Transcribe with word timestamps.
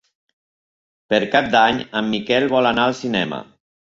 Per 1.13 1.19
Cap 1.35 1.49
d'Any 1.55 1.81
en 2.01 2.09
Miquel 2.13 2.47
vol 2.55 2.71
anar 2.71 2.87
al 2.93 2.97
cinema. 3.01 3.41